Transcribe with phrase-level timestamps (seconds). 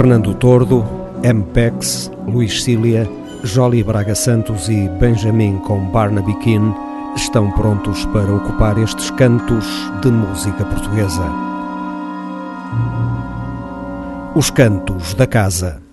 [0.00, 0.82] Fernando Tordo,
[1.22, 3.06] MPEX, Luís Cília,
[3.44, 6.74] Jolie Braga Santos e Benjamin com Barnaby Keane
[7.14, 9.66] estão prontos para ocupar estes cantos
[10.00, 11.30] de música portuguesa.
[14.34, 15.89] Os Cantos da Casa.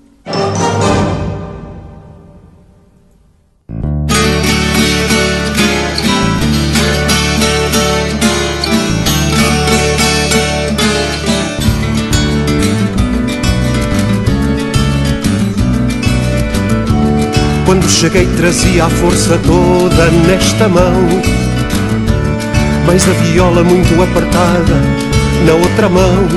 [17.98, 21.10] Cheguei trazia a força toda nesta mão.
[22.86, 24.76] Mas a viola muito apertada
[25.44, 26.28] na outra mão.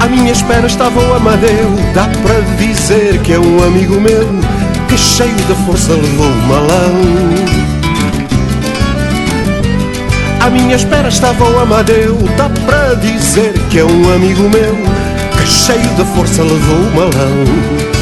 [0.00, 1.74] À minha espera estava o Amadeu.
[1.92, 4.28] Dá para dizer que é um amigo meu
[4.88, 7.00] Que cheio de força levou o malão.
[10.40, 12.16] À minha espera estava o Amadeu.
[12.36, 14.76] Dá para dizer que é um amigo meu
[15.36, 17.99] Que cheio de força levou o malão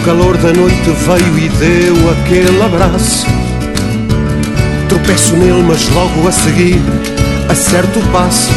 [0.00, 3.26] o calor da noite veio e deu aquele abraço.
[4.88, 6.80] Tropeço nele, mas logo a seguir
[7.50, 8.50] acerto o passo.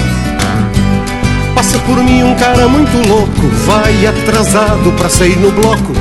[1.54, 5.94] Passa por mim um cara muito louco, vai atrasado para sair no bloco.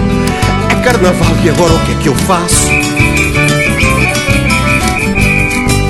[0.70, 2.69] É carnaval e agora o que é que eu faço?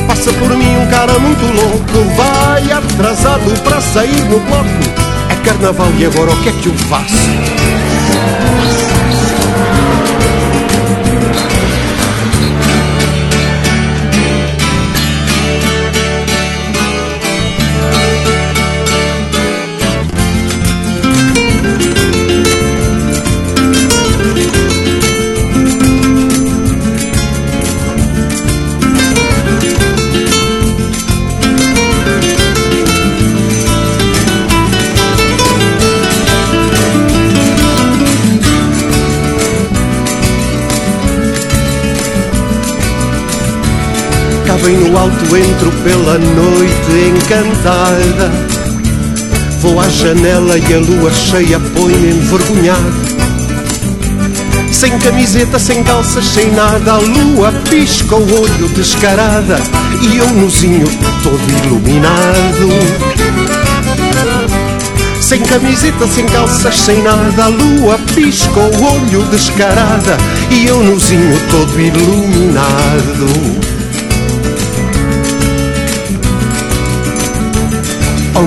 [0.09, 5.03] Passa por mim um cara muito louco, vai atrasado para sair no bloco.
[5.31, 7.62] É carnaval e agora o que é que eu faço?
[44.63, 48.31] Bem no alto entro pela noite encantada.
[49.61, 53.13] Vou à janela e a lua cheia põe-me envergonhado.
[54.71, 59.59] Sem camiseta, sem calças, sem nada A lua pisca o olho descarada
[60.01, 60.87] E eu nozinho
[61.23, 62.69] todo iluminado.
[65.21, 70.17] Sem camiseta, sem calças, sem nada A lua pisca o olho descarada
[70.51, 73.72] E eu nozinho todo iluminado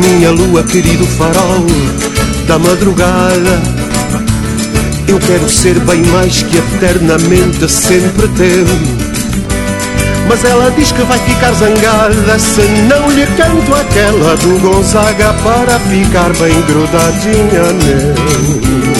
[0.01, 1.65] Minha lua, querido farol
[2.47, 3.61] da madrugada.
[5.07, 8.65] Eu quero ser bem mais que eternamente sempre teu.
[10.27, 15.79] Mas ela diz que vai ficar zangada Se não lhe canto aquela do Gonzaga Para
[15.81, 18.95] ficar bem grudadinha nele.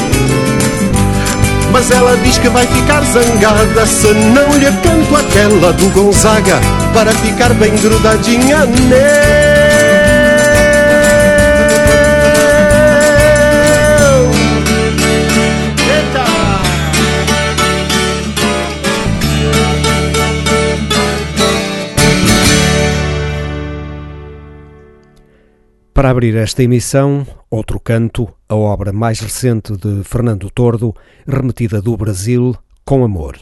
[1.72, 6.62] Mas ela diz que vai ficar zangada se não lhe canto aquela do Gonzaga
[6.94, 9.45] para ficar bem grudadinha nele.
[26.06, 30.94] Para abrir esta emissão, outro canto, a obra mais recente de Fernando Tordo,
[31.28, 32.56] remetida do Brasil,
[32.86, 33.40] Com Amor.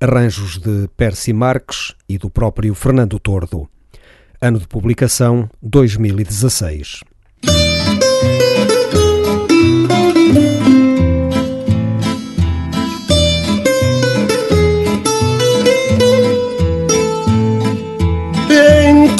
[0.00, 3.68] Arranjos de Percy Marques e do próprio Fernando Tordo.
[4.40, 7.00] Ano de publicação 2016.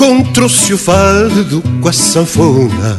[0.06, 2.96] Encontrou-se o fado com a sanfona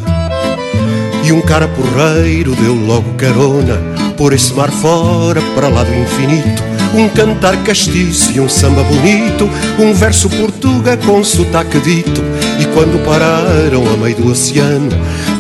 [1.24, 3.78] E um cara porreiro deu logo carona
[4.18, 6.62] Por esse mar fora, para lá do infinito.
[6.94, 9.50] Um cantar castiço e um samba bonito
[9.80, 12.22] Um verso portuga com sotaque dito.
[12.60, 14.90] E quando pararam a meio do oceano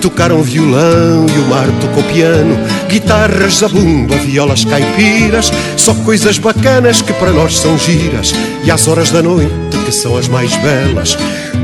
[0.01, 2.57] Tocaram violão e o mar tocou piano
[2.87, 8.33] Guitarras, zabumba, violas caipiras Só coisas bacanas que para nós são giras
[8.63, 9.51] E às horas da noite
[9.85, 11.17] que são as mais belas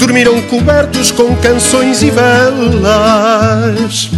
[0.04, 4.12] dormiram cobertos com canções e velas.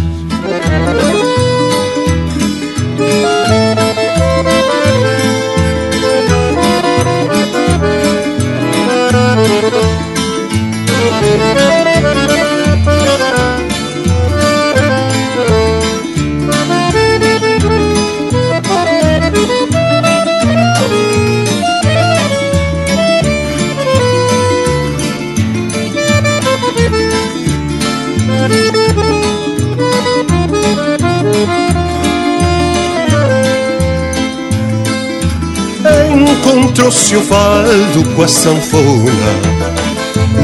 [36.46, 39.85] Encontrou-se o fado com a sanfona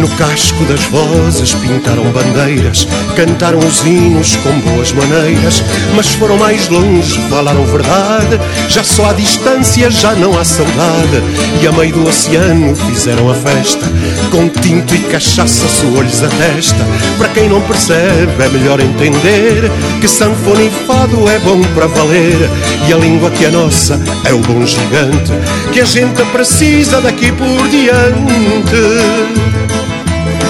[0.02, 5.62] no casco das vozes pintaram bandeiras, cantaram os hinos com boas maneiras,
[5.94, 8.40] mas foram mais longe, falaram verdade.
[8.69, 11.22] Já só à distância já não há saudade.
[11.62, 13.87] E a meio do oceano fizeram a festa,
[14.32, 16.84] com tinto e cachaça suou-lhes a testa.
[17.16, 19.70] Para quem não percebe, é melhor entender
[20.00, 22.50] que sanfona e fado é bom para valer.
[22.88, 25.32] E a língua que é nossa é o bom gigante,
[25.72, 29.71] que a gente precisa daqui por diante.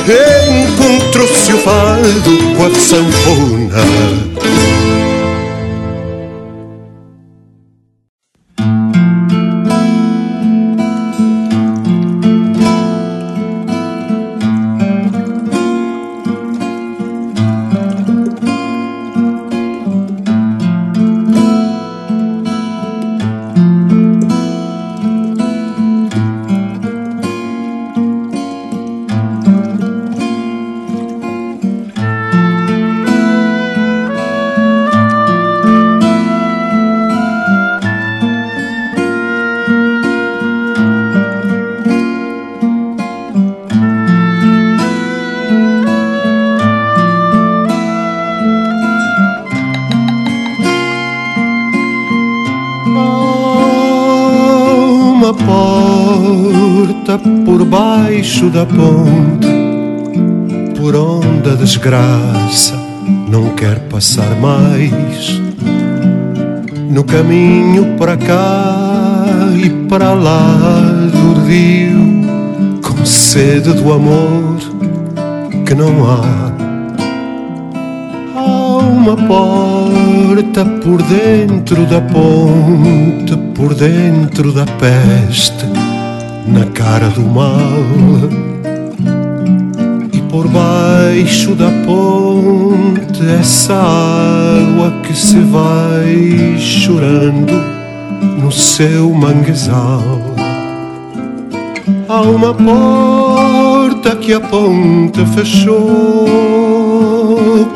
[0.05, 3.83] Encontrou-se o fado com a sanfona
[61.73, 62.75] desgraça
[63.31, 65.41] não quer passar mais.
[66.91, 69.25] No caminho para cá
[69.57, 74.59] e para lá do rio, com sede do amor
[75.65, 76.53] que não há.
[78.37, 85.65] Há uma porta por dentro da ponte, por dentro da peste
[86.47, 87.49] na cara do mal
[90.13, 90.82] e por baixo
[91.13, 97.53] da ponte essa água que se vai chorando
[98.41, 100.03] no seu manguezal.
[102.09, 106.27] Há uma porta que a ponte fechou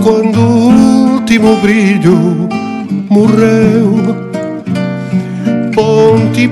[0.03, 2.49] quando o último brilho
[3.11, 4.17] morreu.
[5.75, 6.49] Ponte e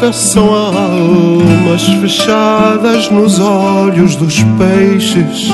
[0.00, 5.52] porta são almas fechadas nos olhos dos peixes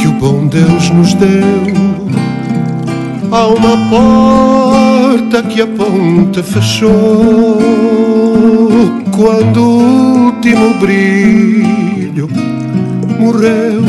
[0.00, 1.76] que o bom Deus nos deu.
[3.30, 7.58] Há uma porta que a ponte fechou
[9.14, 12.30] quando o último brilho
[13.20, 13.82] morreu.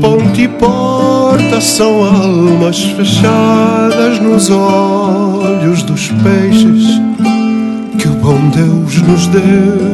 [0.00, 7.04] Ponte e porta são almas fechadas nos olhos dos peixes
[8.34, 9.93] bom Deus nos deu.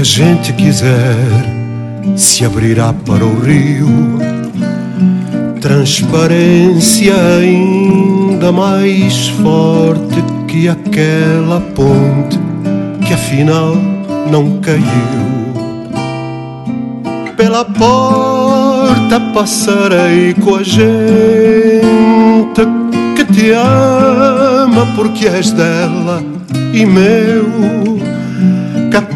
[0.00, 1.14] A gente quiser
[2.16, 3.86] se abrirá para o rio.
[5.60, 12.40] Transparência ainda mais forte que aquela ponte
[13.06, 13.76] que afinal
[14.30, 14.80] não caiu.
[17.36, 20.80] Pela porta passarei com a gente
[23.16, 26.22] que te ama porque és dela
[26.72, 27.79] e meu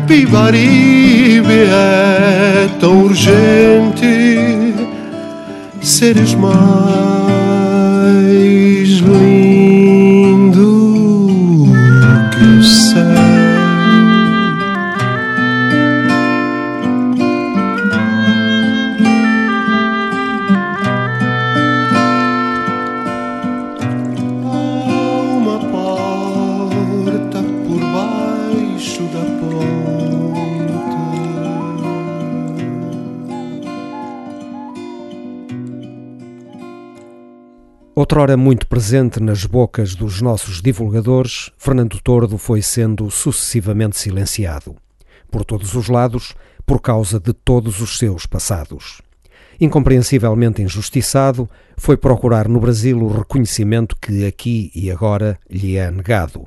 [0.06, 4.74] Capibaribe é tão urgente
[5.80, 7.13] seres mais
[38.14, 44.76] Outrora muito presente nas bocas dos nossos divulgadores, Fernando Tordo foi sendo sucessivamente silenciado,
[45.32, 46.32] por todos os lados,
[46.64, 49.02] por causa de todos os seus passados.
[49.60, 56.46] Incompreensivelmente injustiçado, foi procurar no Brasil o reconhecimento que aqui e agora lhe é negado.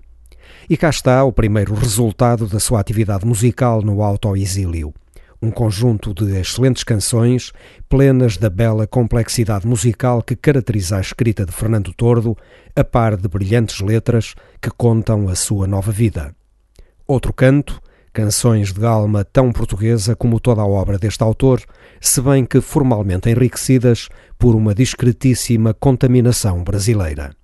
[0.70, 4.94] E cá está o primeiro resultado da sua atividade musical no autoexílio
[5.42, 7.52] um conjunto de excelentes canções,
[7.88, 12.36] plenas da bela complexidade musical que caracteriza a escrita de Fernando Tordo,
[12.76, 16.36] a par de brilhantes letras que contam a sua nova vida.
[17.08, 17.80] Outro canto,
[18.12, 21.62] canções de alma tão portuguesa como toda a obra deste autor,
[22.02, 27.36] se bem que formalmente enriquecidas por uma discretíssima contaminação brasileira.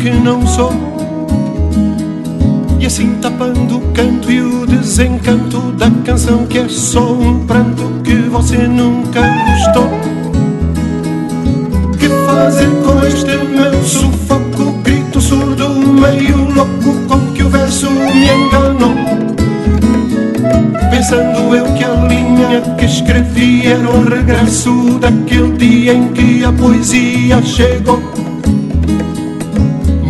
[0.00, 0.72] Que não sou.
[2.78, 7.82] E assim tapando o canto e o desencanto da canção que é só um pranto
[8.02, 9.90] que você nunca gostou.
[11.98, 18.30] Que fazer com este meu sufoco, grito surdo, meio louco com que o verso me
[18.30, 18.94] enganou?
[20.90, 26.52] Pensando eu que a linha que escrevi era o regresso daquele dia em que a
[26.52, 28.00] poesia chegou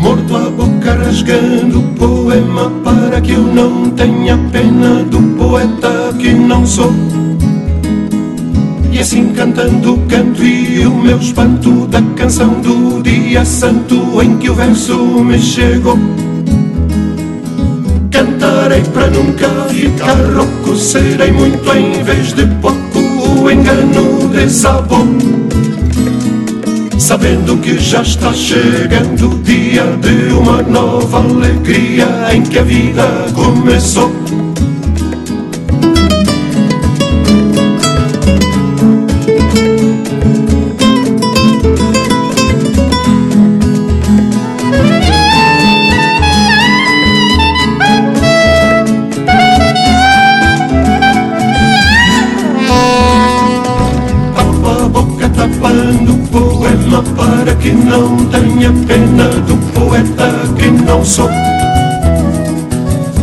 [0.00, 6.66] morto a boca rasgando poema para que eu não tenha pena do poeta que não
[6.66, 6.92] sou.
[8.90, 14.50] E assim cantando canto e o meu espanto da canção do dia santo em que
[14.50, 15.99] o verso me chegou.
[18.11, 22.99] Cantarei para nunca ficar rouco, serei muito em vez de pouco,
[23.42, 25.07] o engano desabou
[27.00, 33.26] sabendo que já está chegando o dia de uma nova alegria em que a vida
[33.35, 34.50] começou.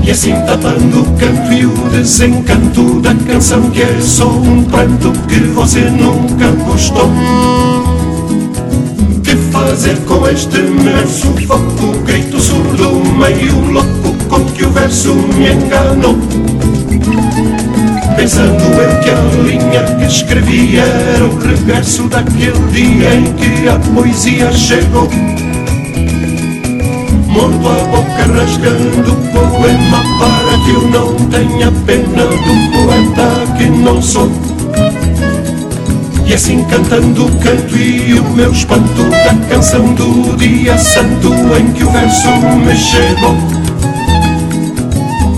[0.03, 5.11] E assim tapando o canto e o desencanto da canção que é só um pranto
[5.27, 7.11] que você nunca gostou.
[9.23, 15.53] Que fazer com este meu sufoco, grito surdo, meio louco, com que o verso me
[15.53, 16.17] enganou?
[18.15, 23.77] Pensando eu que a linha que escrevi era o regresso daquele dia em que a
[23.93, 25.07] poesia chegou.
[27.37, 34.01] Morto a boca rasgando poema para que eu não tenha pena do poeta que não
[34.01, 34.27] sou.
[36.25, 41.83] E assim cantando canto e o meu espanto da canção do dia santo em que
[41.83, 42.27] o verso
[42.65, 43.35] me chegou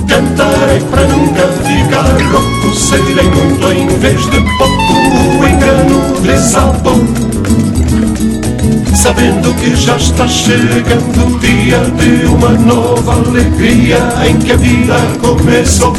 [0.07, 7.28] cantarei para nunca ficar rouco Serei muito em vez de pouco O engano desabou
[9.01, 14.95] Sabendo que já está chegando o dia De uma nova alegria Em que a vida
[15.21, 15.93] começou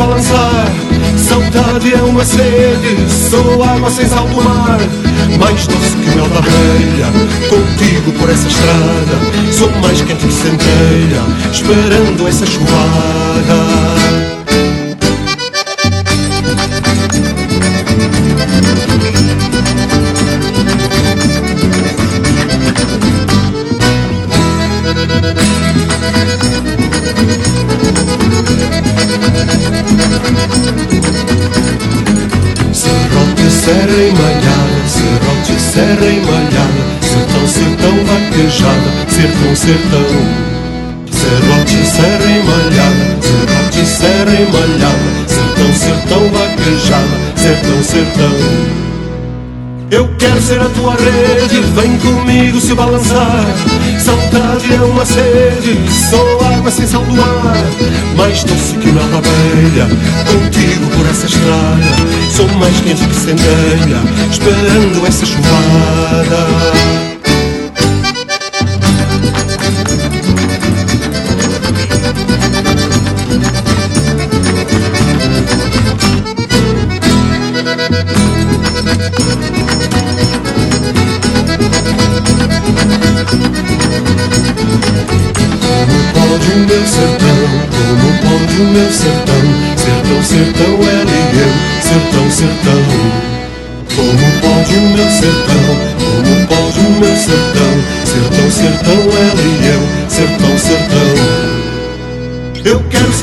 [0.00, 0.64] balançar.
[1.16, 2.96] Saudade é uma sede
[3.30, 4.78] Sou água sem sal do mar.
[5.38, 7.08] Mais doce que mel da abelha
[7.48, 9.52] Contigo por essa estrada.
[9.52, 14.39] Sou mais quente que centelha Esperando essa chuvarada
[39.70, 40.04] sertão.
[41.12, 48.80] Serrote, serra emalhada, serrote, serra emalhada, sertão, sertão, vaquejada, sertão, sertão.
[49.92, 53.44] Eu quero ser a tua rede, vem comigo se balançar.
[53.98, 55.78] Saudade é uma sede,
[56.10, 57.56] sou água sem sal do mar.
[58.16, 59.86] Mais doce que uma abelha,
[60.26, 61.94] contigo por essa estrada.
[62.34, 64.00] Sou mais quente que centelha,
[64.30, 67.09] esperando essa chuvada.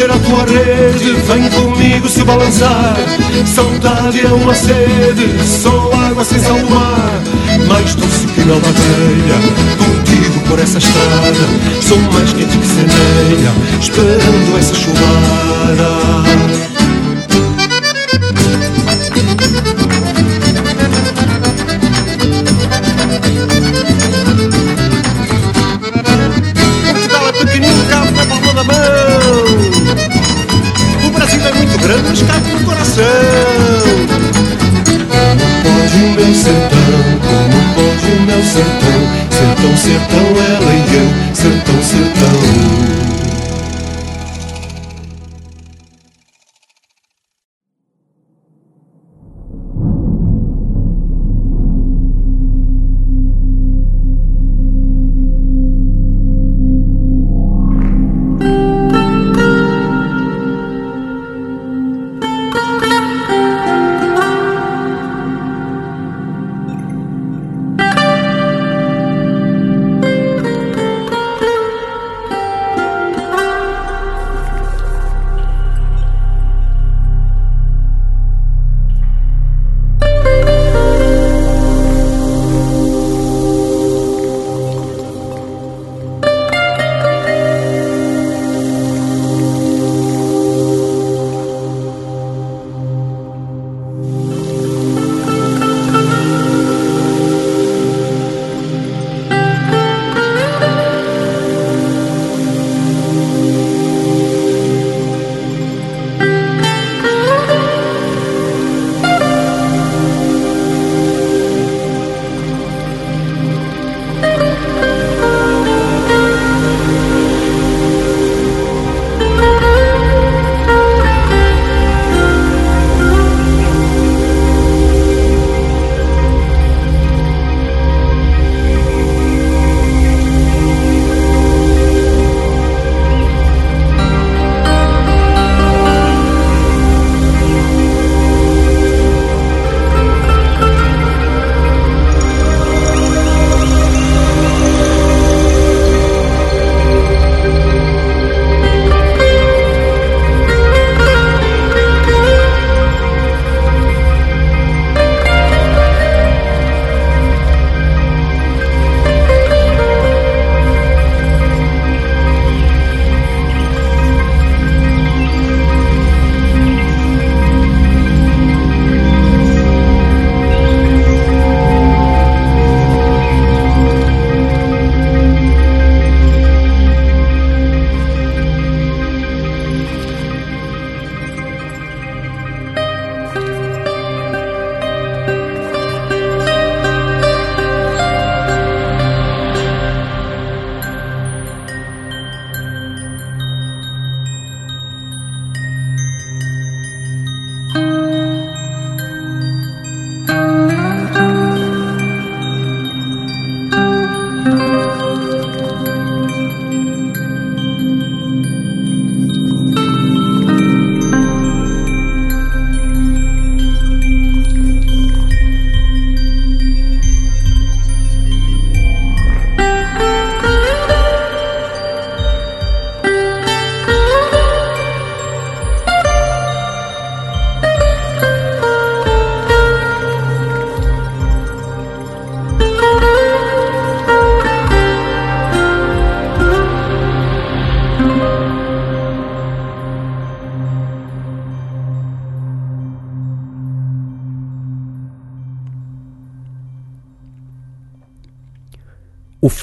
[0.10, 2.96] A tua rede, vem comigo se balançar.
[3.46, 7.22] Saudade é uma sede, sou água sem sal do mar.
[7.68, 9.36] Mais doce que na bateia,
[9.78, 11.46] contigo por essa estrada.
[11.82, 16.77] Sou mais quente que semeia, esperando essa chuvada.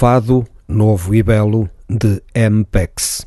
[0.04, 3.23] Fado novo e belo de MPEX.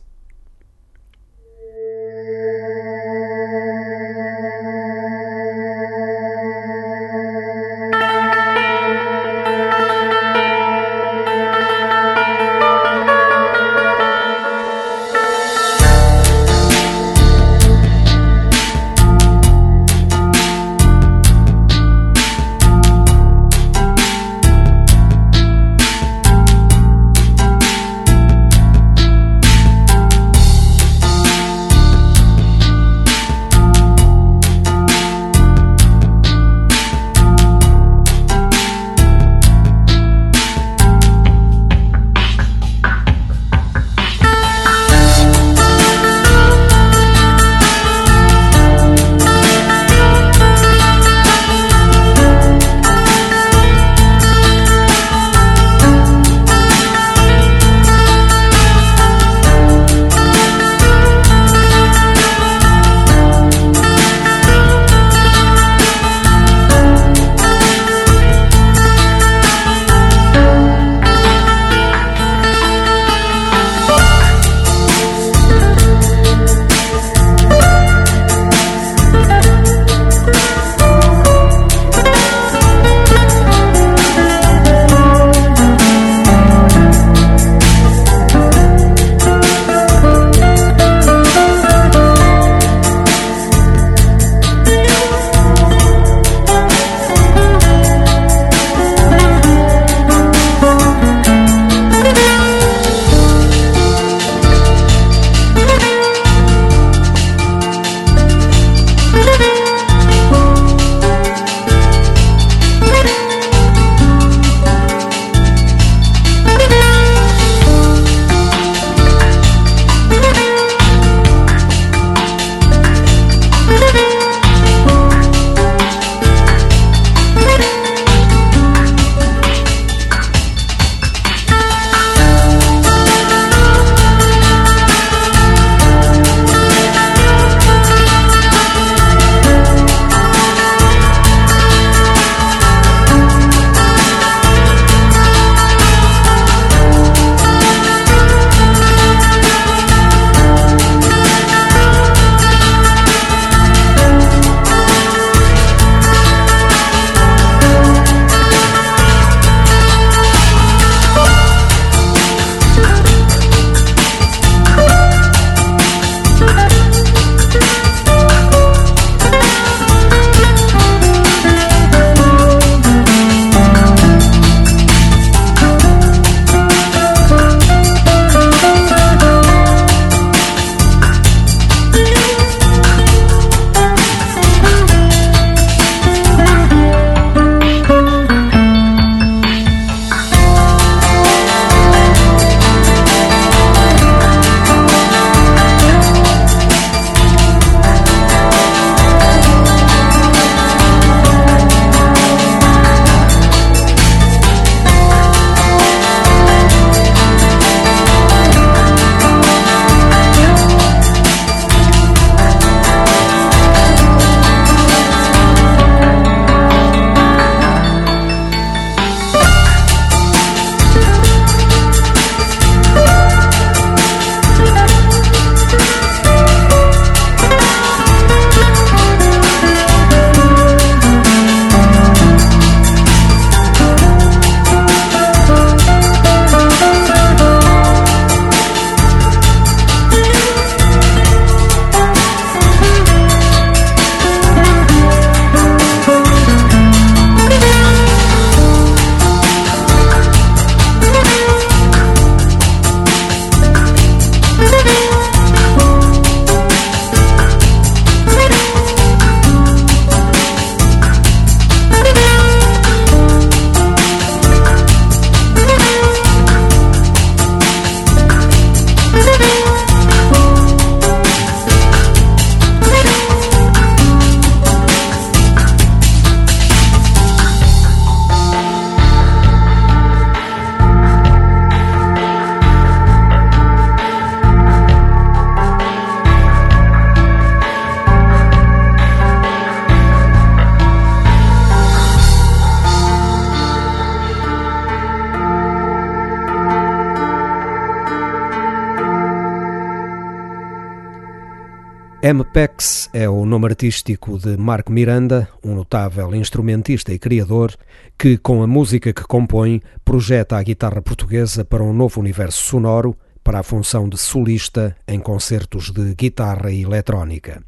[303.58, 307.76] Nome artístico de Marco Miranda, um notável instrumentista e criador
[308.16, 313.18] que, com a música que compõe, projeta a guitarra portuguesa para um novo universo sonoro,
[313.44, 317.64] para a função de solista em concertos de guitarra e eletrónica.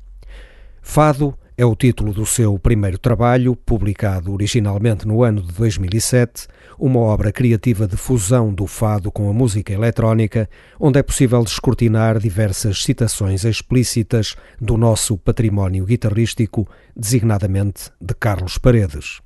[0.80, 6.47] Fado é o título do seu primeiro trabalho, publicado originalmente no ano de 2007,
[6.79, 12.17] uma obra criativa de fusão do fado com a música eletrónica, onde é possível descortinar
[12.17, 19.19] diversas citações explícitas do nosso património guitarrístico, designadamente de Carlos Paredes.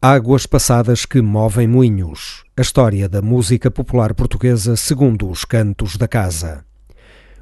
[0.00, 2.44] Águas passadas que movem moinhos.
[2.56, 6.64] A história da música popular portuguesa segundo os cantos da casa.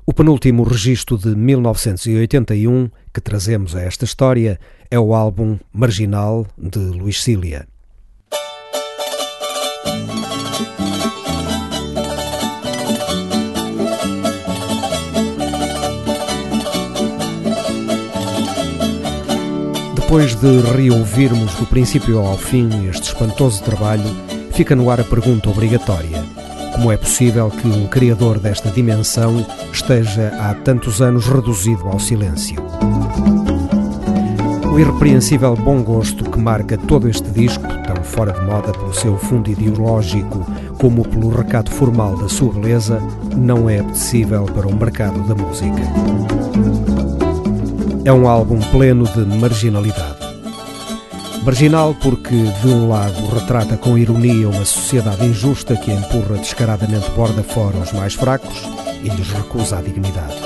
[0.07, 4.59] O penúltimo registro de 1981 que trazemos a esta história
[4.91, 7.69] é o álbum Marginal de Luís Cília.
[20.07, 24.09] Depois de reouvirmos do princípio ao fim este espantoso trabalho,
[24.53, 26.23] fica no ar a pergunta obrigatória:
[26.73, 32.57] como é possível que um criador desta dimensão esteja há tantos anos reduzido ao silêncio?
[34.73, 39.19] O irrepreensível bom gosto que marca todo este disco, tão fora de moda pelo seu
[39.19, 40.47] fundo ideológico
[40.79, 43.03] como pelo recato formal da sua beleza,
[43.37, 45.83] não é apetecível para o mercado da música.
[48.07, 50.21] É um álbum pleno de marginalidade.
[51.43, 57.43] Marginal porque, de um lado, retrata com ironia uma sociedade injusta que empurra descaradamente borda
[57.43, 58.63] fora os mais fracos
[59.03, 60.37] e lhes recusa a dignidade.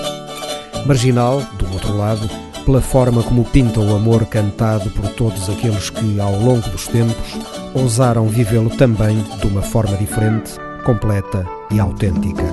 [0.87, 2.27] Marginal, do outro lado,
[2.65, 7.39] pela forma como pinta o amor cantado por todos aqueles que, ao longo dos tempos,
[7.75, 12.45] ousaram vivê-lo também de uma forma diferente, completa e autêntica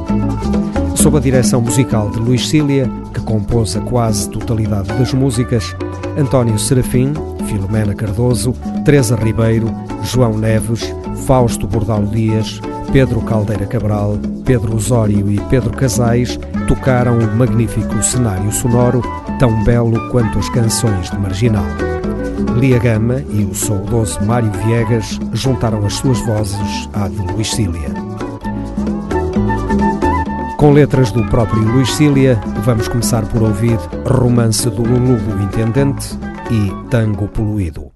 [1.08, 5.76] sob a direção musical de Luís Cília, que compôs a quase totalidade das músicas,
[6.18, 7.14] António Serafim,
[7.45, 9.74] Filomena Cardoso, Teresa Ribeiro,
[10.04, 10.93] João Neves,
[11.26, 12.60] Fausto Bordalo Dias,
[12.91, 16.38] Pedro Caldeira Cabral, Pedro Osório e Pedro Casais
[16.68, 19.01] tocaram o magnífico cenário sonoro,
[19.39, 21.66] tão belo quanto as canções de Marginal.
[22.58, 28.07] Lia Gama e o saudoso Mário Viegas juntaram as suas vozes à de Luís Cília.
[30.58, 33.78] Com letras do próprio Luís Cília, vamos começar por ouvir
[34.08, 36.18] Romance do Lulu do Intendente
[36.49, 37.91] e Tango Poluído.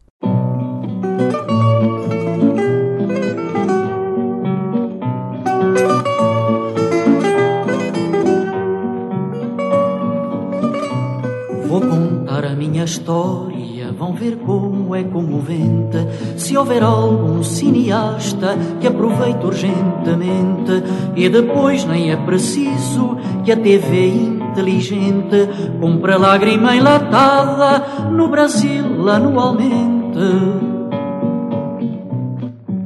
[11.67, 13.61] Vou contar a minha história
[14.01, 15.97] vão ver como é comovente
[16.37, 20.83] se houver algum cineasta que aproveite urgentemente
[21.15, 24.07] e depois nem é preciso que a TV
[24.51, 30.19] inteligente compre lágrima enlatada no Brasil anualmente.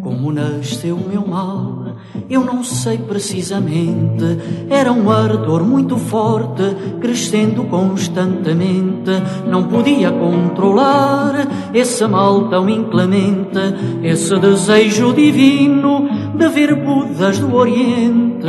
[0.02, 1.85] Como nasceu o meu mal
[2.30, 4.26] eu não sei precisamente.
[4.70, 6.64] Era um ardor muito forte,
[7.00, 9.12] crescendo constantemente.
[9.48, 13.60] Não podia controlar esse mal tão inclemente,
[14.04, 18.46] esse desejo divino de ver Budas do Oriente.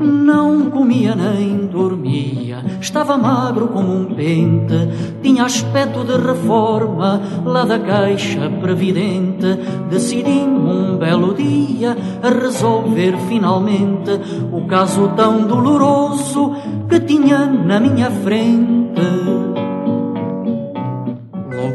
[0.00, 2.53] Não comia nem dormia,
[2.84, 4.74] estava magro como um pente,
[5.22, 9.58] tinha aspecto de reforma lá da caixa previdente.
[9.90, 14.10] Decidi um belo dia a resolver finalmente
[14.52, 16.54] o caso tão doloroso
[16.88, 19.33] que tinha na minha frente.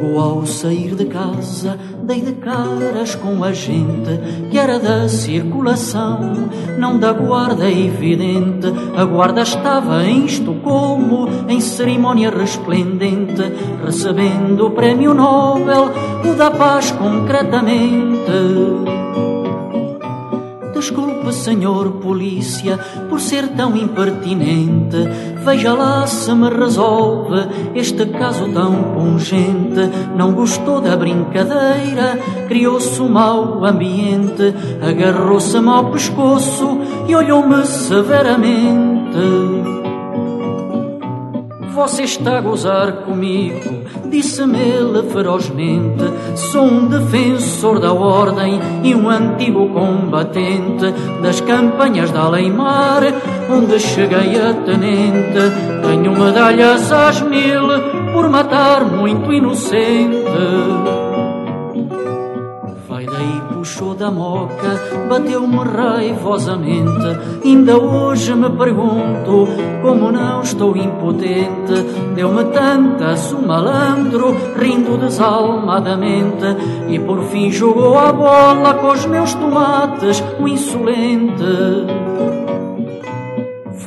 [0.02, 6.50] Logo ao sair de casa, dei de caras com a gente que era da circulação,
[6.78, 8.68] não da guarda evidente.
[8.96, 13.44] A guarda estava em Estocolmo, em cerimónia resplendente,
[13.84, 15.92] recebendo o prémio Nobel,
[16.24, 18.89] o da paz concretamente.
[20.80, 24.96] Desculpe, senhor polícia, por ser tão impertinente.
[25.44, 27.36] Veja lá se me resolve
[27.76, 29.92] este caso tão pungente.
[30.16, 32.18] Não gostou da brincadeira,
[32.48, 34.56] criou-se um mau ambiente.
[34.82, 39.79] Agarrou-se-me ao pescoço e olhou-me severamente.
[41.80, 46.04] Você está a gozar comigo, disse-me ele ferozmente.
[46.36, 50.92] Sou um defensor da ordem e um antigo combatente
[51.24, 53.02] das campanhas da Além-Mar,
[53.50, 55.40] onde cheguei a tenente.
[55.88, 57.70] Tenho medalhas às mil
[58.12, 61.09] por matar muito inocente
[63.80, 67.18] puxou da moca, bateu-me raivosamente.
[67.44, 69.48] Ainda hoje me pergunto
[69.82, 71.74] como não estou impotente.
[72.14, 76.46] Deu-me tantas um malandro, rindo desalmadamente,
[76.90, 82.39] e por fim jogou a bola com os meus tomates, o insolente.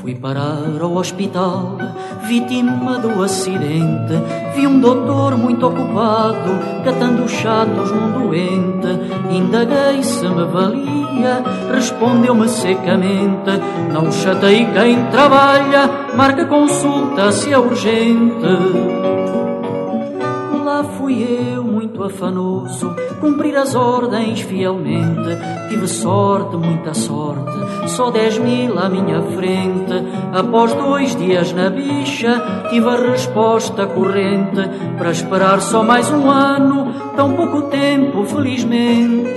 [0.02, 1.78] Fui parar ao hospital,
[2.24, 4.14] vítima do acidente.
[4.52, 8.88] Vi um doutor muito ocupado, catando chatos num doente.
[9.30, 13.52] Indaguei se me valia, respondeu-me secamente:
[13.92, 18.42] Não chatei quem trabalha, marca consulta se é urgente
[20.64, 21.51] Lá fui eu,
[22.04, 25.30] afanoso, cumprir as ordens fielmente.
[25.68, 29.92] Tive sorte, muita sorte, só dez mil à minha frente.
[30.32, 34.68] Após dois dias na bicha, tive a resposta corrente.
[34.98, 39.32] Para esperar só mais um ano, tão pouco tempo, felizmente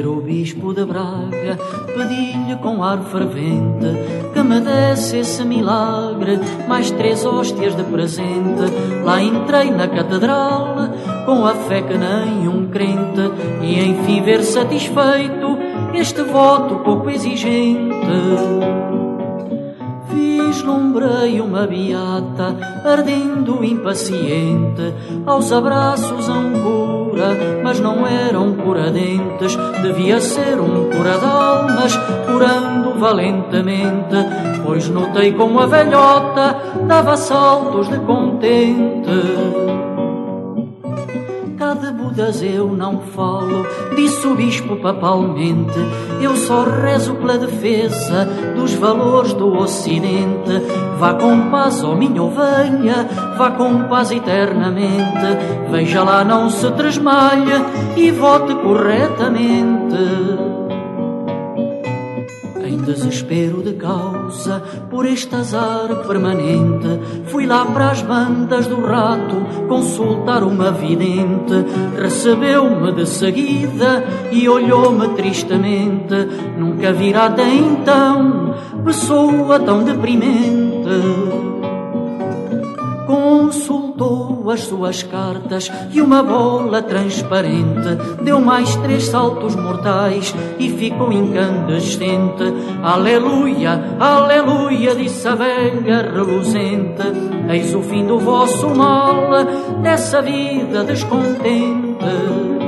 [0.00, 3.86] ver o bispo de Braga, pedi-lhe com ar fervente
[4.32, 8.62] que me desse esse milagre, mais três hóstias de presente.
[9.04, 10.74] Lá entrei na catedral,
[11.26, 13.30] com a fé que nem um crente,
[13.62, 15.58] e enfim ver satisfeito
[15.94, 17.90] este voto pouco exigente
[20.50, 24.92] vislumbrei uma beata, ardendo impaciente,
[25.24, 31.24] aos abraços a um cura, mas não era um cura-dentes, devia ser um cura de
[31.24, 31.96] almas,
[32.26, 34.16] curando valentemente,
[34.64, 36.56] pois notei como a velhota
[36.86, 39.10] dava saltos de contente
[42.10, 45.78] de Budas eu não falo, disse o bispo papalmente.
[46.20, 50.60] Eu só rezo pela defesa dos valores do Ocidente.
[50.98, 53.08] Vá com paz, ó oh minha ovelha,
[53.38, 55.26] vá com paz eternamente.
[55.70, 57.52] Veja lá, não se tresmalhe
[57.96, 60.49] e vote corretamente
[62.92, 66.88] desespero de causa por este azar permanente.
[67.26, 69.36] Fui lá para as bandas do rato
[69.68, 71.54] consultar uma vidente.
[71.96, 76.14] Recebeu-me de seguida e olhou-me tristemente.
[76.58, 80.70] Nunca virá até então pessoa tão deprimente
[84.50, 92.44] as suas cartas e uma bola transparente deu mais três saltos mortais e ficou incandescente.
[92.82, 97.02] Aleluia, aleluia, disse a velha reluzente.
[97.50, 99.30] Eis o fim do vosso mal,
[99.82, 102.59] dessa vida descontente.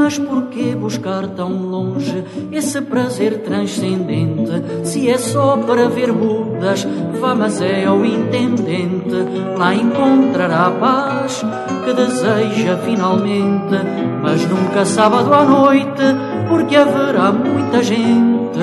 [0.00, 4.84] Mas por que buscar tão longe esse prazer transcendente?
[4.84, 6.86] Se é só para ver Budas,
[7.20, 9.10] vá, mas é ao intendente.
[9.56, 11.44] Lá encontrará a paz
[11.84, 13.74] que deseja finalmente,
[14.22, 16.04] mas nunca sábado à noite,
[16.48, 18.60] porque haverá muita gente.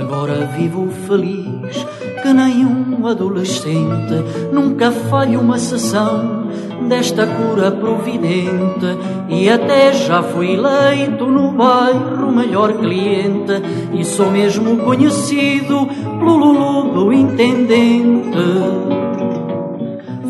[0.00, 1.86] Agora vivo feliz
[2.22, 4.14] que nenhum adolescente
[4.50, 6.42] nunca falhe uma sessão
[6.88, 8.86] desta cura providente
[9.28, 13.52] e até já fui eleito no bairro melhor cliente
[13.92, 15.86] e sou mesmo conhecido
[16.18, 18.38] pelo Lulu do intendente.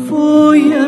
[0.07, 0.87] Fui a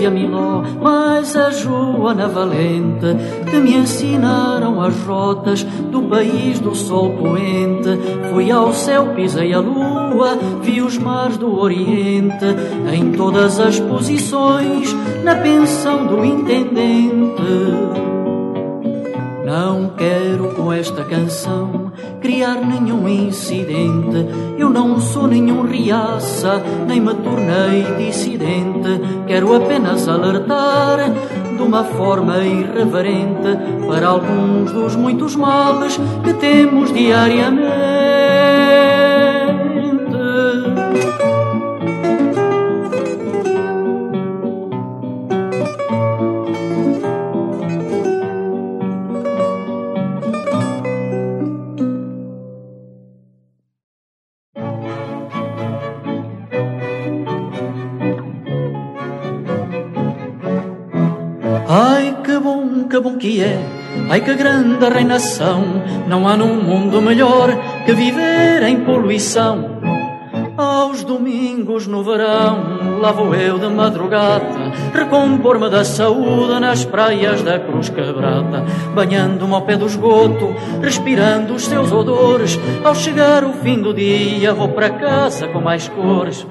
[0.00, 3.16] E a Miló, mais a Joana Valente,
[3.50, 7.98] que me ensinaram as rotas do país do sol poente.
[8.32, 12.46] Fui ao céu, pisei a lua, vi os mares do Oriente,
[12.92, 14.94] em todas as posições,
[15.24, 17.42] na pensão do intendente.
[19.44, 21.83] Não quero com esta canção
[22.20, 24.26] criar nenhum incidente.
[24.58, 29.00] Eu não sou nenhum riaça, nem me tornei dissidente.
[29.26, 31.10] Quero apenas alertar
[31.56, 38.93] de uma forma irreverente para alguns dos muitos males que temos diariamente.
[64.10, 67.50] Ai que grande reinação, não há num mundo melhor
[67.84, 69.74] que viver em poluição.
[70.56, 77.58] Aos domingos no verão, lá vou eu de madrugada, recompor-me da saúde nas praias da
[77.58, 78.64] Cruz Quebrada,
[78.94, 82.56] banhando-me ao pé do esgoto, respirando os seus odores.
[82.84, 86.46] Ao chegar o fim do dia, vou para casa com mais cores.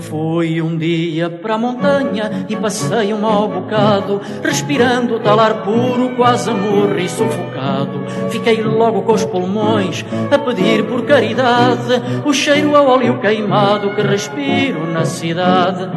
[0.00, 6.14] Fui um dia para a montanha e passei um mau bocado, respirando tal ar puro,
[6.16, 8.04] quase morri sufocado.
[8.30, 14.02] Fiquei logo com os pulmões a pedir por caridade o cheiro a óleo queimado que
[14.02, 15.88] respiro na cidade.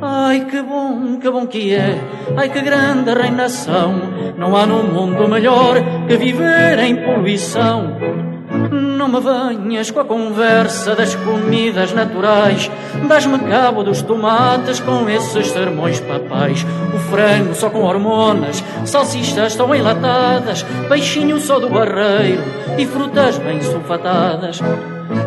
[0.00, 1.98] Ai que bom, que bom que é,
[2.36, 3.94] ai que grande reinação,
[4.36, 5.76] não há no mundo melhor
[6.06, 8.27] que viver em poluição.
[8.70, 12.70] Não me venhas com a conversa das comidas naturais.
[13.08, 16.66] Dás-me cabo dos tomates com esses sermões papais.
[16.94, 22.42] O frango só com hormonas, salsichas tão enlatadas, peixinho só do barreiro
[22.76, 24.60] e frutas bem sulfatadas.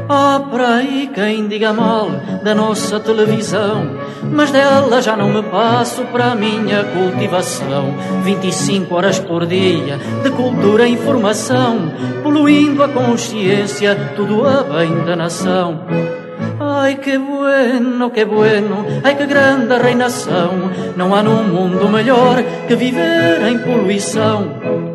[0.08, 2.10] Há para aí quem diga mal
[2.44, 3.90] da nossa televisão,
[4.32, 7.94] mas dela já não me passo para a minha cultivação.
[8.24, 15.16] 25 horas por dia de cultura e informação, poluindo a consciência, tudo a bem da
[15.16, 15.80] nação.
[16.60, 20.70] Ai que bueno, que bueno, ai que grande reinação.
[20.96, 24.91] Não há num mundo melhor que viver em poluição.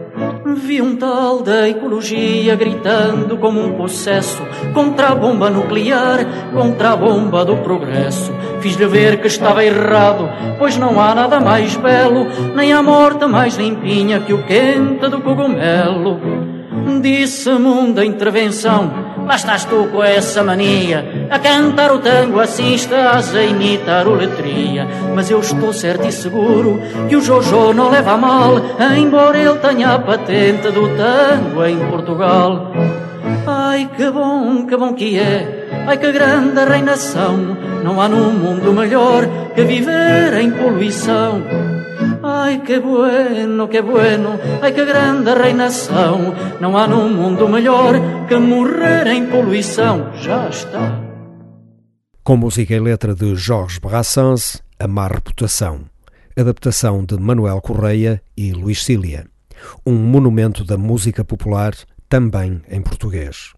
[0.56, 4.42] Vi um tal da ecologia gritando como um possesso
[4.72, 8.32] contra a bomba nuclear, contra a bomba do progresso.
[8.60, 10.28] Fiz-lhe ver que estava errado,
[10.58, 15.20] pois não há nada mais belo, nem a morte mais limpinha que o quente do
[15.20, 16.18] cogumelo.
[17.02, 23.34] Disse-me da intervenção Lá estás tu com essa mania A cantar o tango assim estás
[23.34, 24.86] a imitar o letria.
[25.14, 28.54] Mas eu estou certo e seguro Que o Jojo não leva a mal
[28.96, 32.72] Embora ele tenha a patente do tango em Portugal.
[33.46, 37.56] Ai que bom, que bom que é Ai que grande reinação.
[37.82, 41.75] Não há no mundo melhor Que viver em poluição
[42.46, 46.32] Ai que bueno, que bueno, ai que grande reinação.
[46.60, 47.94] Não há num mundo melhor
[48.28, 50.14] que morrer em poluição.
[50.14, 51.02] Já está.
[52.22, 55.86] Com música e letra de Jorge Brassens, A Má Reputação.
[56.38, 59.26] Adaptação de Manuel Correia e Luís Cília.
[59.84, 61.74] Um monumento da música popular,
[62.08, 63.54] também em português.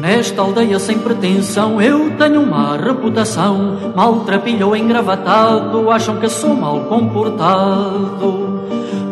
[0.00, 3.92] Nesta aldeia sem pretensão eu tenho uma reputação.
[3.94, 8.64] Maltrapilho ou engravatado, acham que sou mal comportado.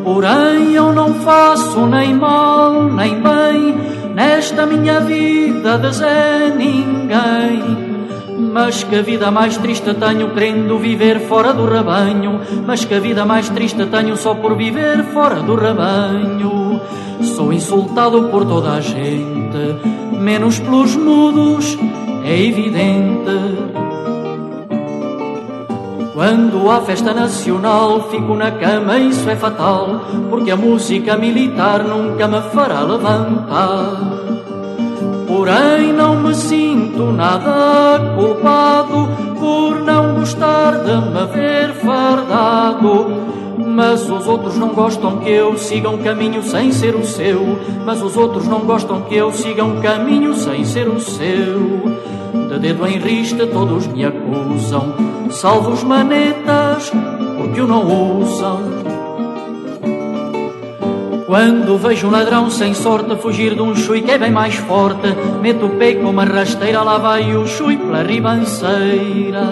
[0.03, 3.77] Porém eu não faço nem mal nem bem
[4.15, 7.98] nesta minha vida de Zé ninguém.
[8.59, 12.41] Mas que vida mais triste tenho querendo viver fora do rebanho.
[12.67, 16.81] Mas que vida mais triste tenho só por viver fora do rebanho.
[17.23, 19.79] Sou insultado por toda a gente
[20.19, 21.79] menos pelos mudos,
[22.25, 23.31] é evidente.
[26.15, 32.27] Quando há festa nacional, fico na cama, isso é fatal, porque a música militar nunca
[32.27, 34.38] me fará levantar.
[35.39, 39.09] Porém, não me sinto nada culpado
[39.39, 45.89] por não gostar de me ver fardado mas os outros não gostam que eu siga
[45.89, 47.57] um caminho sem ser o seu.
[47.87, 51.83] Mas os outros não gostam que eu siga um caminho sem ser o seu.
[52.49, 54.93] De dedo em rista todos me acusam,
[55.31, 56.91] salvo os manetas,
[57.37, 58.88] porque o não usam.
[61.29, 65.15] Quando vejo um ladrão sem sorte fugir de um chui que é bem mais forte,
[65.43, 69.45] meto o pé com uma rasteira, lá vai o chui pela ribanceira.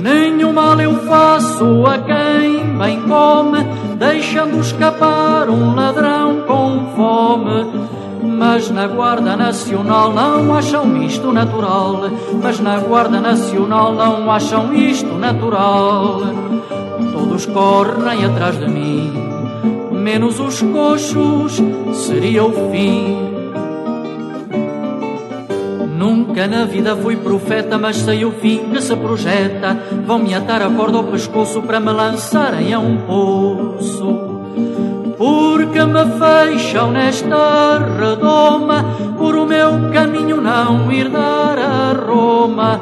[0.00, 3.58] Nenhum mal eu faço a quem bem come,
[3.98, 7.90] deixando escapar um ladrão com fome.
[8.22, 12.04] Mas na Guarda Nacional não acham isto natural.
[12.42, 16.22] Mas na Guarda Nacional não acham isto natural.
[17.12, 19.29] Todos correm atrás de mim,
[20.00, 21.60] menos os coxos,
[21.92, 23.30] seria o fim.
[25.96, 29.78] Nunca na vida fui profeta, mas sei o fim que se projeta.
[30.06, 34.18] Vão-me atar a corda ao pescoço para me lançarem a um poço.
[35.18, 38.82] Porque me fecham nesta redoma,
[39.18, 42.80] por o meu caminho não ir dar a Roma.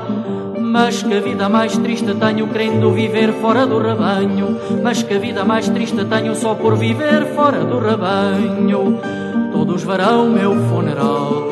[0.79, 4.57] Mas que vida mais triste tenho querendo viver fora do rebanho.
[4.81, 9.01] Mas que vida mais triste tenho só por viver fora do rebanho.
[9.51, 11.49] Todos verão meu funeral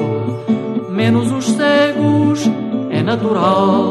[0.96, 2.40] menos os cegos,
[2.90, 3.90] é natural.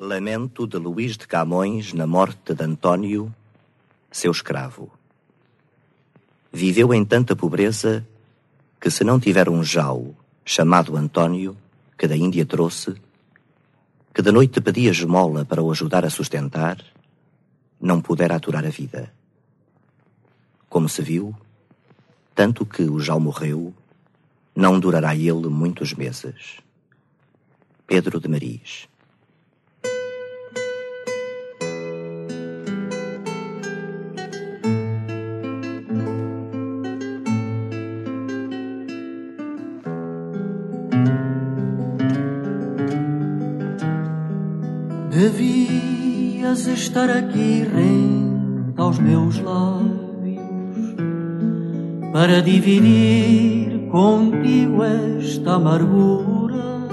[0.00, 3.34] Lamento de Luís de Camões na morte de António,
[4.10, 4.90] seu escravo.
[6.50, 8.06] Viveu em tanta pobreza
[8.80, 10.14] que, se não tiver um jau
[10.44, 11.56] chamado António,
[11.96, 12.94] que da Índia trouxe,
[14.14, 16.78] que de noite pedia esmola para o ajudar a sustentar,
[17.80, 19.12] não pudera aturar a vida.
[20.68, 21.34] Como se viu,
[22.34, 23.74] tanto que o já morreu,
[24.54, 26.58] não durará ele muitos meses.
[27.86, 28.88] Pedro de Maris
[46.98, 49.86] estar aqui rente aos meus lados
[52.12, 56.88] para dividir contigo esta amargura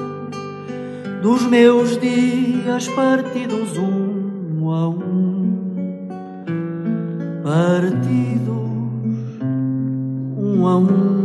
[1.23, 6.07] dos meus dias partidos um a um.
[7.43, 8.53] partidos
[10.37, 11.24] um a um.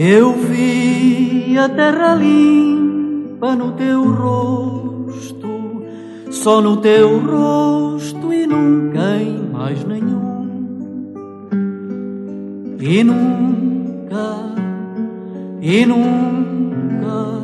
[0.00, 5.82] Eu vi a terra limpa no teu rosto,
[6.30, 10.46] só no teu rosto e nunca em mais nenhum.
[12.78, 14.54] E nunca,
[15.60, 17.42] e nunca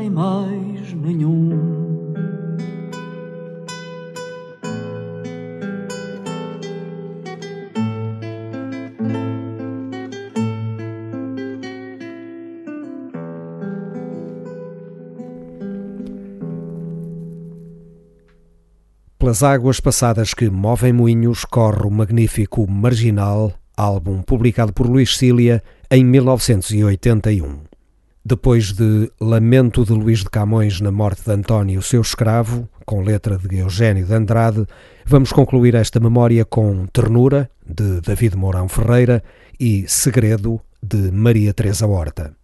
[0.00, 0.59] em mais
[19.30, 25.62] Pelas águas passadas que movem moinhos corre o magnífico Marginal, álbum publicado por Luís Cília
[25.88, 27.60] em 1981.
[28.24, 33.38] Depois de Lamento de Luís de Camões na morte de António, seu escravo, com letra
[33.38, 34.66] de Eugênio de Andrade,
[35.06, 39.22] vamos concluir esta memória com Ternura, de David Mourão Ferreira,
[39.60, 42.34] e Segredo, de Maria Teresa Horta.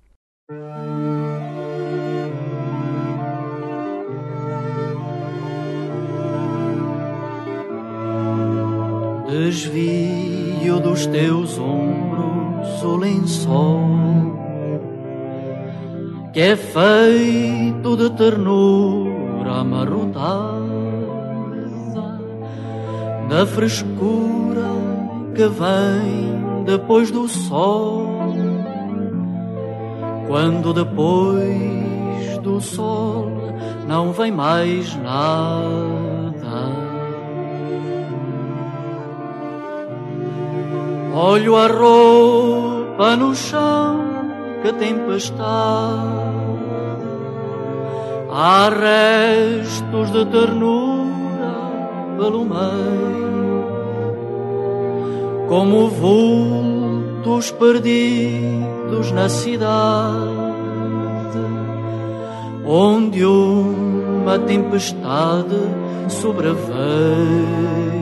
[9.29, 13.81] Desvio dos teus ombros o lençol
[16.33, 20.67] que é feito de ternura amarrotada
[23.29, 24.71] da frescura
[25.35, 28.07] que vem depois do sol.
[30.29, 33.29] Quando depois do sol
[33.89, 36.16] não vem mais nada
[41.19, 44.05] Olho a roupa no chão,
[44.61, 45.17] que tempestade.
[48.31, 51.55] Há restos de ternura
[52.19, 53.65] pelo meio,
[55.49, 60.19] como vultos perdidos na cidade,
[62.67, 65.57] onde uma tempestade
[66.11, 67.96] sobreveio.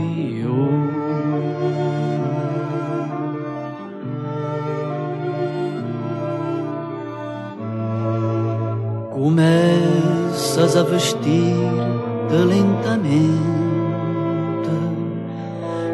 [9.24, 13.08] Começas a vestir-te lentamente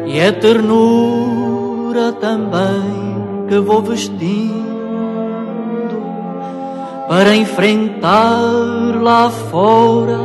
[0.05, 4.51] e é ternura também que vou vestindo
[7.07, 10.19] para enfrentar lá fora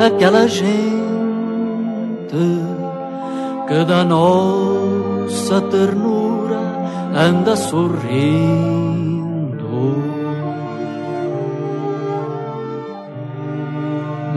[0.00, 0.72] aquela gente
[3.68, 6.58] que da nossa ternura
[7.14, 9.05] anda sorrindo.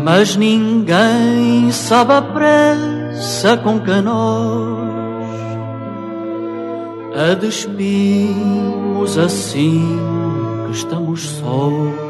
[0.04, 4.90] Mas ninguém sabe a pressa com que nós
[7.16, 10.00] a despimos assim
[10.66, 12.09] que estamos sós.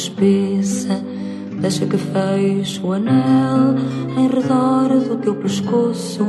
[0.00, 1.02] Espessa.
[1.60, 3.76] Deixa que feche o anel
[4.16, 6.24] em redor do teu pescoço,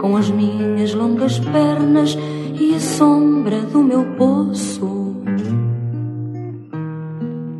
[0.00, 2.16] com as minhas longas pernas
[2.60, 5.16] e a sombra do meu poço.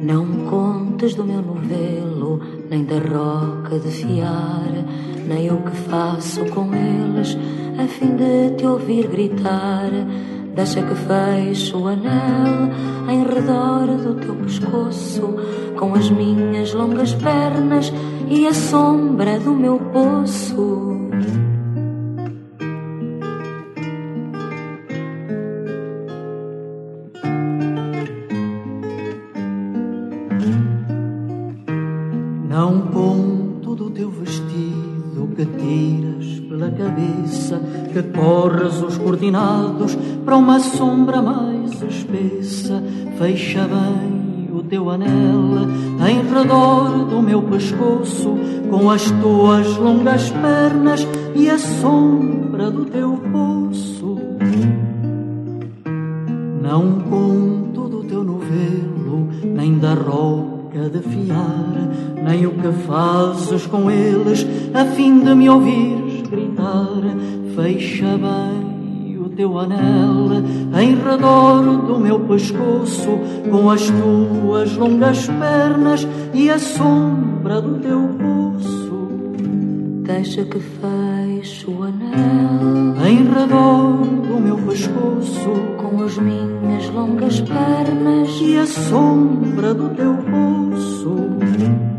[0.01, 4.73] Não contes do meu novelo, nem da roca de fiar,
[5.29, 7.37] nem o que faço com eles,
[7.79, 9.91] a fim de te ouvir gritar
[10.59, 12.69] Deixa que feche o anel
[13.09, 15.37] em redor do teu pescoço,
[15.79, 17.93] com as minhas longas pernas
[18.29, 21.08] e a sombra do meu poço.
[39.19, 42.83] Corres os coordenados para uma sombra mais espessa,
[43.19, 45.69] fecha bem o teu anel
[46.09, 48.35] em redor do meu pescoço,
[48.71, 54.17] com as tuas longas pernas e a sombra do teu poço.
[56.63, 63.91] Não conto do teu novelo, nem da roca de fiar, nem o que fazes com
[63.91, 66.87] eles, a fim de me ouvires gritar.
[67.57, 68.68] Fecha bem
[69.39, 70.43] teu anel
[70.81, 78.01] em redor do meu pescoço, com as tuas longas pernas e a sombra do teu
[78.19, 79.09] poço.
[80.03, 88.41] Deixa que feche o anel em redor do meu pescoço, com as minhas longas pernas
[88.43, 91.98] e a sombra do teu poço.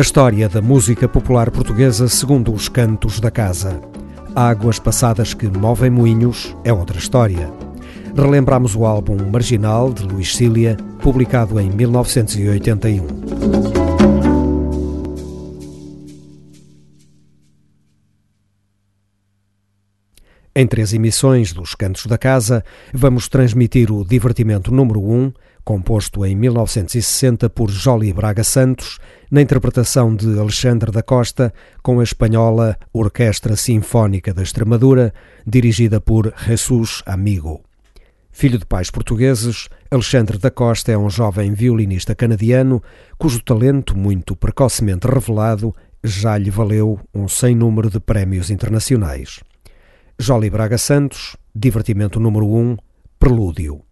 [0.00, 3.82] A história da música popular portuguesa segundo os cantos da casa.
[4.34, 7.52] Águas passadas que movem moinhos é outra história.
[8.16, 13.06] Relembramos o álbum Marginal de Luís Cília, publicado em 1981.
[20.56, 25.30] Em três emissões dos Cantos da Casa, vamos transmitir o Divertimento número 1,
[25.62, 28.98] composto em 1960 por Jolie Braga Santos,
[29.30, 35.14] na interpretação de Alexandre da Costa, com a espanhola Orquestra Sinfónica da Extremadura,
[35.46, 37.62] dirigida por Jesus Amigo.
[38.32, 42.82] Filho de pais portugueses, Alexandre da Costa é um jovem violinista canadiano
[43.18, 49.40] cujo talento, muito precocemente revelado, já lhe valeu um sem número de prémios internacionais.
[50.18, 52.76] Jolie Braga Santos, Divertimento número 1,
[53.18, 53.82] Prelúdio.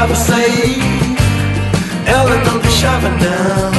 [0.00, 0.78] Deixava sair,
[2.06, 3.70] ela não deixava não.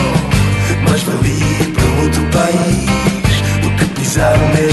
[0.87, 4.70] Mas valia para outro país do que pisar o mesmo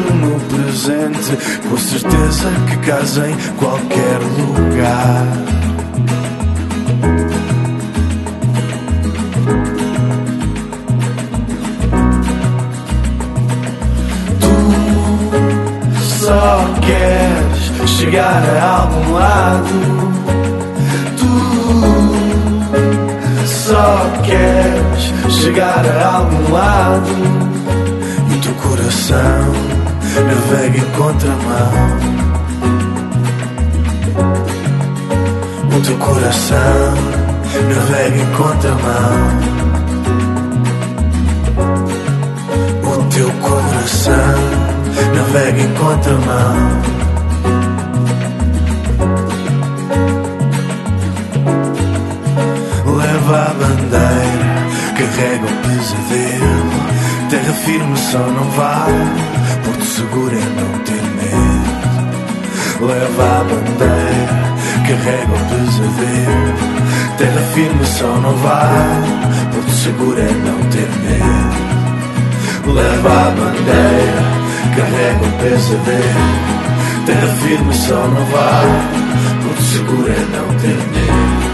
[0.00, 1.36] no presente,
[1.68, 3.36] com certeza que casa em
[31.06, 31.98] contramão.
[35.76, 36.94] O teu coração
[37.68, 39.16] navega em contramão.
[42.82, 44.34] O teu coração
[45.14, 46.56] navega em contramão.
[52.96, 54.48] Leva a bandeira,
[54.96, 56.96] carrega o pesadelo.
[57.30, 59.45] Terra firme só não vale,
[59.76, 61.76] porto seguro é não ter medo.
[62.80, 64.54] Leva a bandeira,
[64.86, 66.54] carrega o pesadelo.
[67.18, 69.06] Terra firme só não vale,
[69.52, 71.66] porto seguro é não ter medo.
[72.74, 74.36] Leva a bandeira
[74.76, 76.56] carrega o pesadelo.
[77.06, 78.66] Terra firme só não vai,
[79.42, 81.46] porque seguro é não ter medo.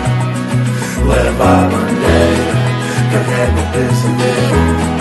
[1.08, 2.54] Leva a bandeira,
[3.12, 4.92] carrega o pesadelo.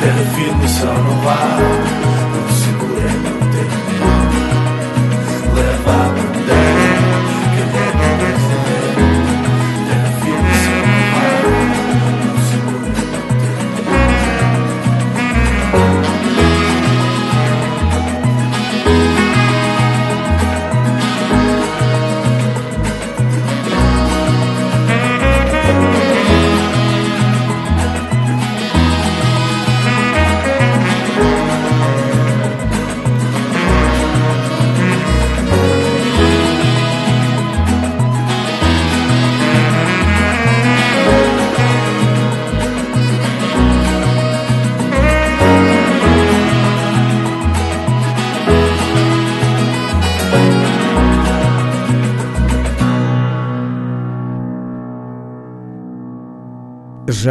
[0.00, 2.19] Terra firme só não vai,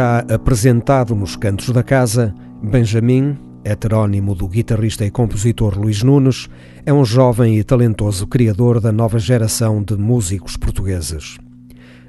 [0.00, 6.48] Já apresentado nos Cantos da Casa, Benjamin, heterónimo do guitarrista e compositor Luís Nunes,
[6.86, 11.36] é um jovem e talentoso criador da nova geração de músicos portugueses.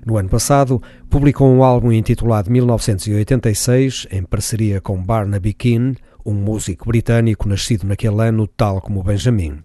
[0.05, 6.87] No ano passado, publicou um álbum intitulado 1986, em parceria com Barnaby Keane, um músico
[6.87, 9.59] britânico nascido naquele ano, tal como Benjamin.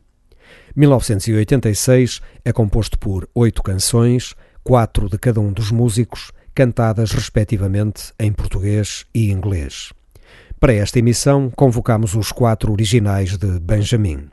[0.75, 4.35] 1986 é composto por oito canções,
[4.65, 9.93] quatro de cada um dos músicos, cantadas respectivamente em português e inglês.
[10.59, 14.31] Para esta emissão, convocamos os quatro originais de Benjamin.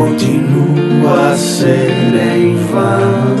[0.00, 1.92] Continua a ser
[2.34, 3.36] em vão.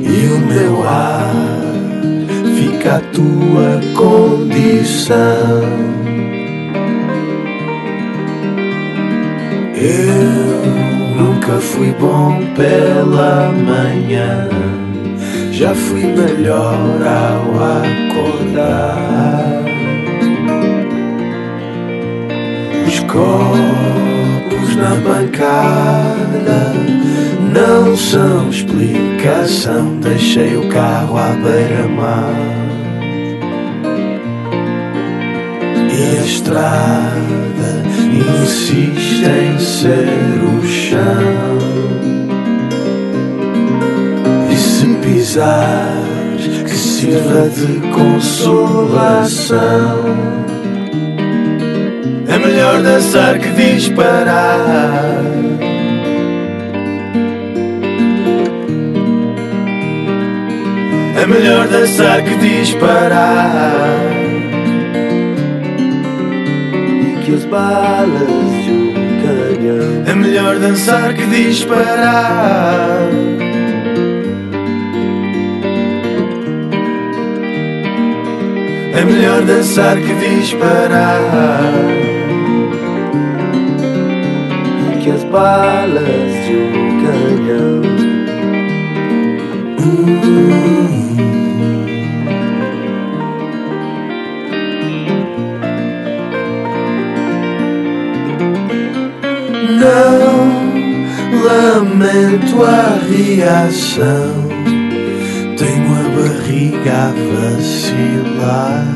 [0.00, 1.34] E o meu ar
[2.56, 5.16] fica a tua condição.
[9.74, 14.48] Eu nunca fui bom pela manhã.
[15.50, 19.73] Já fui melhor ao acordar.
[23.14, 26.74] Copos na bancada
[27.54, 30.00] não são explicação.
[30.00, 32.34] Deixei o carro à beira-mar.
[35.90, 37.84] E a estrada
[38.42, 40.08] insiste em ser
[40.42, 41.64] o chão
[46.64, 49.54] que sirva de consolação.
[52.44, 55.24] Melhor dançar que disparar.
[61.16, 63.80] É melhor dançar que disparar.
[67.00, 68.92] E que as balas de um
[69.22, 70.04] canhão.
[70.06, 73.08] É melhor dançar que disparar.
[78.92, 82.23] É melhor dançar que disparar.
[85.34, 87.82] Balas de um canhão.
[99.80, 100.34] Não
[101.42, 104.34] lamento a reação.
[105.58, 108.93] Tenho a barriga a vacilar.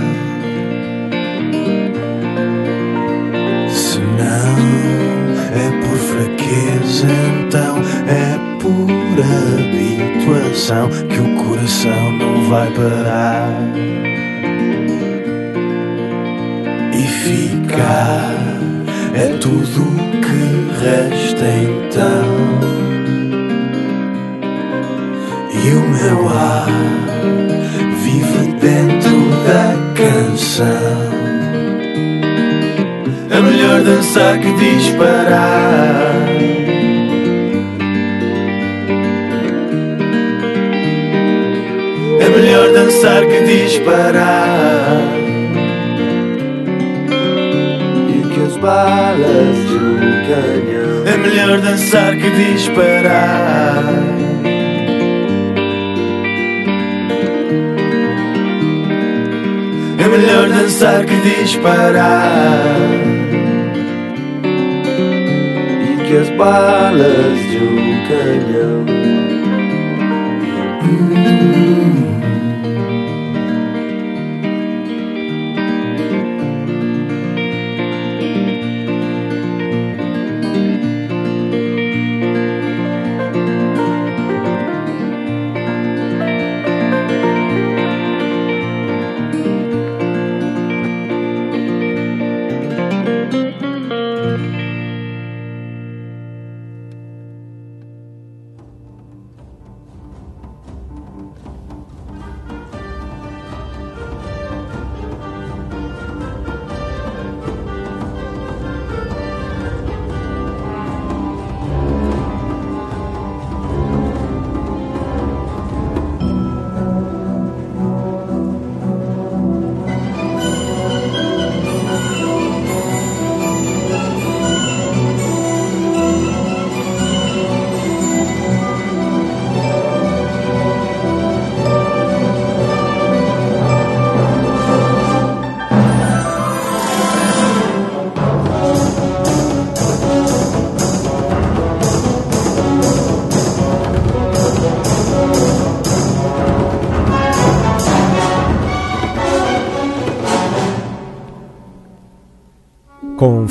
[10.69, 13.51] Habituação que o coração não vai parar.
[16.93, 18.35] E ficar
[19.15, 22.29] é tudo o que resta então.
[25.55, 26.69] E o meu ar
[28.03, 29.17] vive dentro
[29.47, 29.65] da
[29.95, 31.09] canção.
[33.31, 36.58] É melhor dançar que disparar.
[42.79, 45.01] Dançar que disparar.
[48.09, 49.99] E que as balas de um
[50.29, 51.07] canhão.
[51.07, 53.85] É melhor dançar que disparar.
[59.99, 62.89] É melhor dançar que disparar
[66.07, 67.77] que as balas de um
[68.09, 69.09] canhão.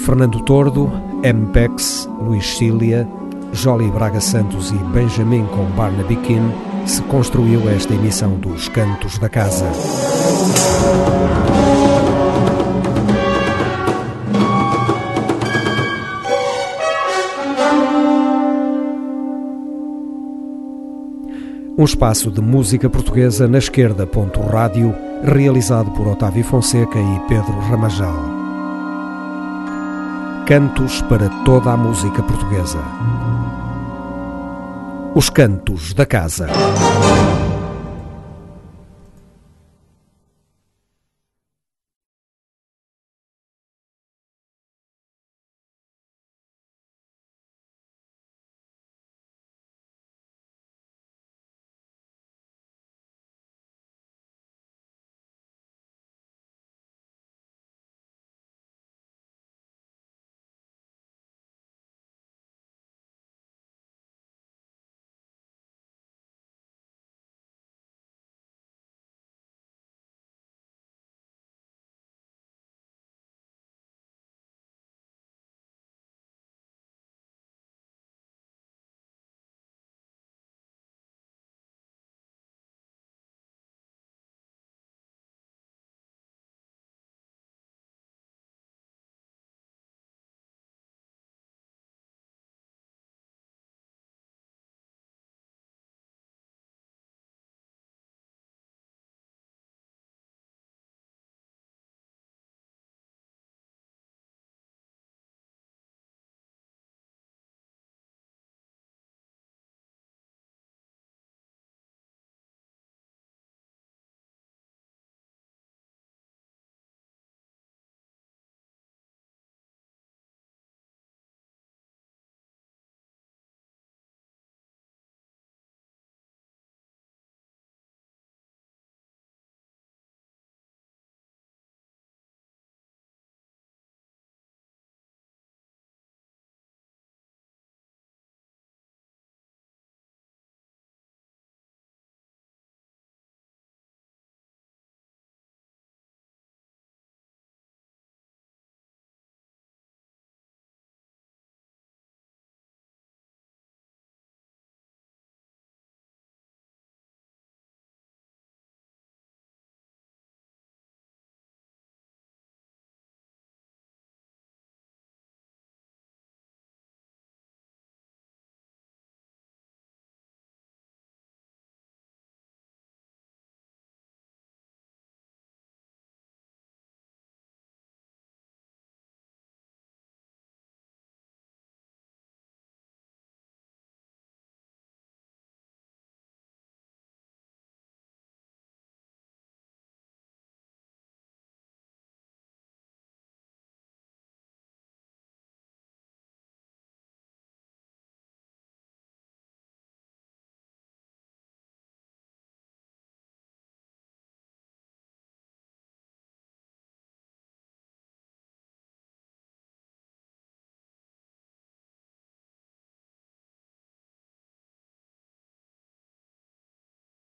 [0.07, 0.89] Fernando Tordo,
[1.21, 3.05] MPEX, Luís Cília,
[3.51, 6.49] Jolie Braga Santos e Benjamin com Barnaby Kim,
[6.85, 9.69] se construiu esta emissão dos Cantos da Casa.
[21.77, 24.07] Um espaço de música portuguesa na esquerda.
[24.49, 28.26] Rádio, realizado por Otávio Fonseca e Pedro Ramajal.
[30.47, 32.79] Cantos para toda a música portuguesa.
[35.13, 36.47] Os Cantos da Casa.